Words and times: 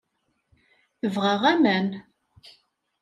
Tebɣa 0.99 1.33
aman. 1.53 1.87